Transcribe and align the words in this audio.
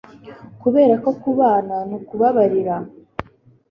Kuberako 0.61 1.09
kubana 1.21 1.75
ni 1.87 1.93
ukubabarira 1.97 2.75